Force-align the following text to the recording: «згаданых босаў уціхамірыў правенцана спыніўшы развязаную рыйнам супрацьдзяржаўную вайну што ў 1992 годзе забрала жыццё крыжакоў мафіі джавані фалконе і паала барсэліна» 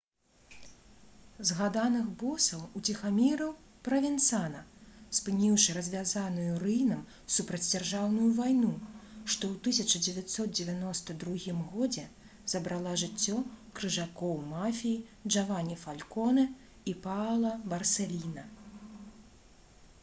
«згаданых 1.47 2.05
босаў 2.21 2.61
уціхамірыў 2.79 3.49
правенцана 3.87 4.61
спыніўшы 5.17 5.75
развязаную 5.77 6.55
рыйнам 6.63 7.03
супрацьдзяржаўную 7.35 8.25
вайну 8.39 8.71
што 9.35 9.51
ў 9.55 10.13
1992 10.21 11.57
годзе 11.75 12.05
забрала 12.55 12.93
жыццё 13.03 13.37
крыжакоў 13.81 14.37
мафіі 14.55 15.27
джавані 15.27 15.77
фалконе 15.85 16.47
і 16.93 16.97
паала 17.07 17.53
барсэліна» 17.75 18.49